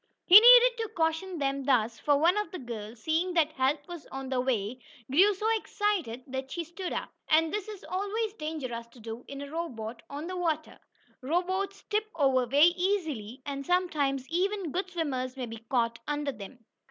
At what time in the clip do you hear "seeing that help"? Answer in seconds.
3.03-3.87